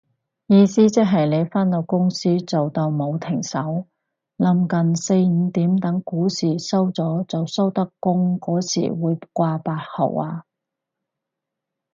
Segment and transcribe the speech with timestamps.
[0.47, 3.85] 意思即係你返到公司做到冇停手，
[4.35, 10.45] 臨近四五點等股市收咗就收得工嗰時會掛八號啊